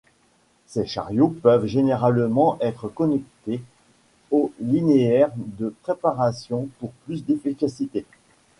Ces 0.65 0.87
Chariots 0.87 1.35
peuvent 1.43 1.67
généralement 1.67 2.57
être 2.59 2.87
connectés 2.89 3.61
aux 4.31 4.51
linéaires 4.59 5.29
de 5.35 5.75
préparation 5.83 6.69
pour 6.79 6.89
plus 7.05 7.23
d'efficacité. 7.23 8.07